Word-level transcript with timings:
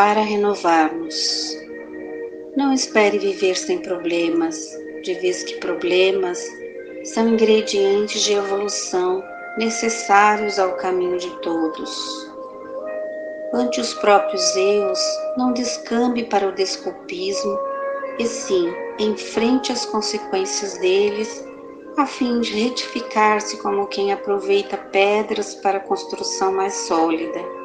para 0.00 0.22
renovar-nos. 0.22 1.58
Não 2.56 2.72
espere 2.72 3.18
viver 3.18 3.54
sem 3.54 3.82
problemas, 3.82 4.58
de 5.02 5.12
vez 5.16 5.42
que 5.42 5.58
problemas 5.58 6.42
são 7.04 7.28
ingredientes 7.28 8.22
de 8.22 8.32
evolução 8.32 9.22
necessários 9.58 10.58
ao 10.58 10.72
caminho 10.76 11.18
de 11.18 11.28
todos. 11.42 11.90
Ante 13.52 13.78
os 13.78 13.92
próprios 13.92 14.56
erros, 14.56 14.98
não 15.36 15.52
descambe 15.52 16.24
para 16.24 16.48
o 16.48 16.54
desculpismo, 16.54 17.58
e 18.18 18.24
sim 18.24 18.72
enfrente 18.98 19.70
as 19.70 19.84
consequências 19.84 20.78
deles, 20.78 21.44
a 21.98 22.06
fim 22.06 22.40
de 22.40 22.54
retificar-se 22.54 23.58
como 23.58 23.86
quem 23.86 24.14
aproveita 24.14 24.78
pedras 24.78 25.56
para 25.56 25.78
construção 25.78 26.54
mais 26.54 26.72
sólida. 26.88 27.59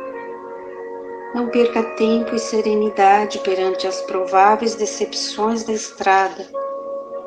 Não 1.33 1.49
perca 1.49 1.83
tempo 1.95 2.35
e 2.35 2.39
serenidade 2.39 3.39
perante 3.39 3.87
as 3.87 4.01
prováveis 4.01 4.75
decepções 4.75 5.63
da 5.63 5.73
estrada, 5.73 6.45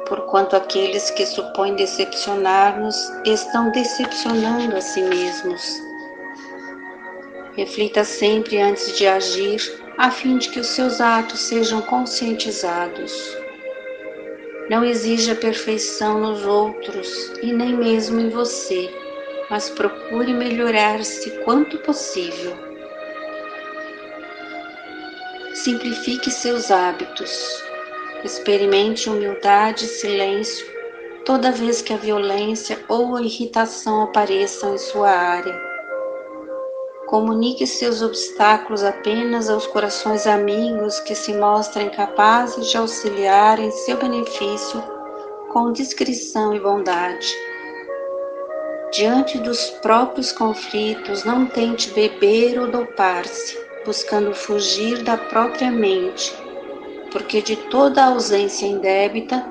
porquanto 0.09 0.57
aqueles 0.57 1.11
que 1.11 1.27
supõem 1.27 1.75
decepcionar-nos 1.75 2.97
estão 3.27 3.71
decepcionando 3.71 4.77
a 4.77 4.81
si 4.81 5.03
mesmos. 5.03 5.83
Reflita 7.55 8.05
sempre 8.05 8.61
antes 8.61 8.97
de 8.97 9.07
agir, 9.07 9.61
a 9.99 10.11
fim 10.11 10.39
de 10.39 10.49
que 10.49 10.61
os 10.61 10.69
seus 10.69 11.01
atos 11.01 11.41
sejam 11.41 11.83
conscientizados. 11.83 13.37
Não 14.71 14.85
exija 14.85 15.35
perfeição 15.35 16.21
nos 16.21 16.47
outros 16.47 17.33
e 17.43 17.53
nem 17.53 17.75
mesmo 17.75 18.21
em 18.21 18.29
você, 18.29 18.89
mas 19.51 19.69
procure 19.71 20.33
melhorar-se 20.33 21.31
quanto 21.43 21.79
possível. 21.79 22.68
Simplifique 25.63 26.31
seus 26.31 26.71
hábitos. 26.71 27.63
Experimente 28.25 29.09
humildade 29.09 29.85
e 29.85 29.89
silêncio 29.89 30.67
toda 31.25 31.53
vez 31.53 31.83
que 31.83 31.93
a 31.93 31.97
violência 31.97 32.79
ou 32.89 33.17
a 33.17 33.23
irritação 33.23 34.03
apareçam 34.03 34.75
em 34.75 34.79
sua 34.79 35.11
área 35.11 35.69
Comunique 37.09 37.67
seus 37.67 38.03
obstáculos 38.03 38.85
apenas 38.85 39.49
aos 39.49 39.67
corações 39.67 40.27
amigos 40.27 41.01
que 41.01 41.15
se 41.15 41.33
mostrem 41.33 41.89
capazes 41.89 42.71
de 42.71 42.77
auxiliar 42.77 43.59
em 43.59 43.71
seu 43.71 43.97
benefício 43.97 44.83
com 45.51 45.73
discrição 45.73 46.55
e 46.55 46.61
bondade. 46.61 47.27
Diante 48.93 49.39
dos 49.39 49.71
próprios 49.81 50.33
conflitos, 50.33 51.25
não 51.25 51.47
tente 51.47 51.91
beber 51.93 52.61
ou 52.61 52.71
dopar-se, 52.71 53.59
buscando 53.89 54.35
fugir 54.35 55.03
da 55.03 55.17
própria 55.17 55.71
mente, 55.71 56.37
porque 57.11 57.41
de 57.41 57.57
toda 57.57 58.05
ausência 58.05 58.67
indébita 58.67 59.43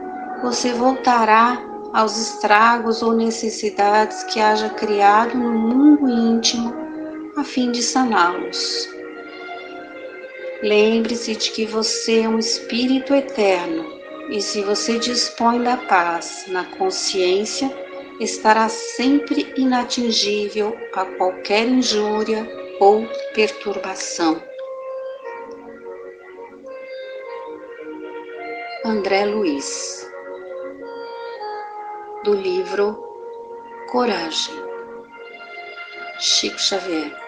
você 0.43 0.73
voltará 0.73 1.59
aos 1.91 2.15
estragos 2.19 3.01
ou 3.01 3.13
necessidades 3.13 4.23
que 4.25 4.39
haja 4.39 4.69
criado 4.69 5.35
no 5.35 5.51
mundo 5.51 6.07
íntimo 6.07 6.71
a 7.35 7.43
fim 7.43 7.71
de 7.71 7.81
saná-los. 7.81 8.87
Lembre-se 10.61 11.35
de 11.35 11.49
que 11.49 11.65
você 11.65 12.21
é 12.21 12.29
um 12.29 12.37
espírito 12.37 13.15
eterno 13.15 13.87
e 14.29 14.39
se 14.39 14.61
você 14.61 14.99
dispõe 14.99 15.63
da 15.63 15.77
paz 15.77 16.45
na 16.47 16.63
consciência, 16.63 17.75
estará 18.19 18.69
sempre 18.69 19.51
inatingível 19.57 20.77
a 20.93 21.05
qualquer 21.05 21.67
injúria 21.67 22.66
ou 22.79 23.07
perturbação. 23.33 24.41
André 28.85 29.25
Luiz, 29.25 30.09
do 32.23 32.33
livro 32.33 33.03
Coragem, 33.89 34.55
Chico 36.19 36.59
Xavier. 36.59 37.26